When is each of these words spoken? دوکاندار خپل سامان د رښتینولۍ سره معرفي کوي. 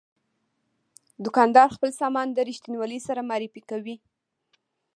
دوکاندار 1.23 1.67
خپل 1.75 1.91
سامان 2.01 2.27
د 2.33 2.37
رښتینولۍ 2.49 2.99
سره 3.07 3.25
معرفي 3.29 3.61
کوي. 3.69 3.95